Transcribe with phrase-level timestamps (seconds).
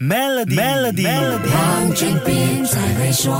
[0.00, 1.08] Melody，Melody，
[1.50, 3.34] 黄俊斌才会说。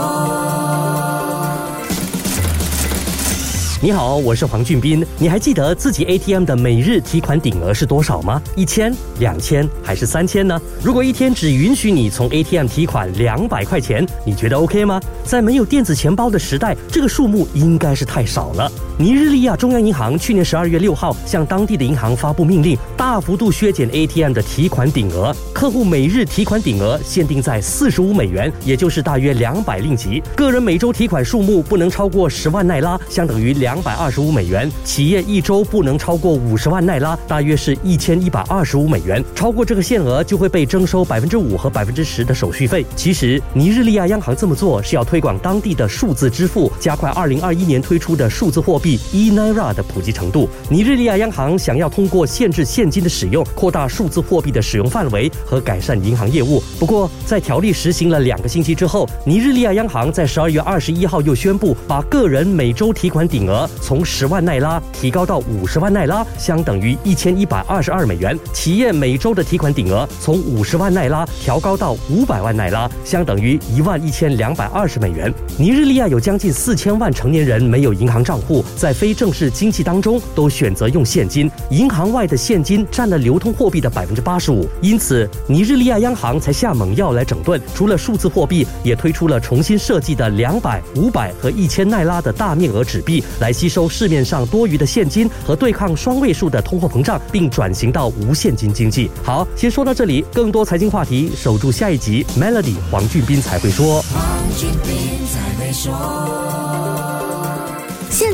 [3.81, 5.06] 你好，我是黄俊斌。
[5.18, 8.42] 你还记得自己 ATM 的每日提款顶额是多少吗？
[8.56, 10.60] 一千、两千还是三千呢？
[10.82, 15.01] 如果一天只允许你从 ATM 提款两百块钱，你觉得 OK 吗？
[15.22, 18.69] 在没有电子钱包的时代，这个数目应该是太少了。
[19.01, 30.21] 尼日利亚中央银行去年十二月六号向当地的银行发布命令，大幅度削减 ATM 的提款顶额，客户每日提款顶额限定在四十五美元，也就是大约两百令吉。
[30.34, 39.24] 个人每周提款数目不能超过十万奈拉，相等于两百二十五美元；企业一周不能超过五十万奈拉，大约是一千一百二十五美元。
[39.33, 42.85] 超过这个限额就会被征收百分之五和百分之十的手续费。
[42.96, 48.88] 其实，尼日利亚央行这么做是要推广当地的数字支付，加快二零二一年推出的数字货币。
[49.12, 56.62] E naira 的普及程度，尼日利亚央行想要通过限制现金的使用，扩大数字货币的使用范围和改善银行业务。
[56.79, 75.32] 不过，在条例实行了两个星期之后，尼日利亚央行在十二月二十一号又宣布，把个人每周提款顶额从十万奈拉提高到五十万奈拉，相等于一千一百二十二美元；企业每周的提款顶额从五十万奈拉调高到五百万奈拉，相等于一万一千两百二十美元。
[75.56, 78.64] 尼日利亚有将近四千万成年人没有银行账户。
[78.78, 84.68] 在非正式经济当中，都选择用现金，银行外的现金占了流通货币的百分之八十五。
[84.80, 99.10] 因此，尼日利亚央行才下猛药来整顿，除了数字货币，也推出了重新设计的两百、五百和一千奈拉的大面额纸币，来吸收市面上多余的现金和对抗双位数的通货膨胀，并转型到无现金经济。
[99.24, 102.24] 好，先说到这里，更多财经话题，守住下一集。
[102.38, 104.04] Melody 黄俊斌才会说。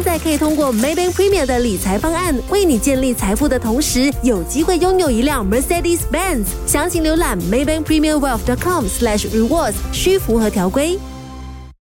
[0.05, 6.45] 在可以通过 Maybank Premier 的理财方案，为你建立财富的同时，有机会拥有一辆 Mercedes-Benz。
[6.67, 10.99] 详情浏览 Maybank Premier Wealth.com/slash rewards，需符合条规。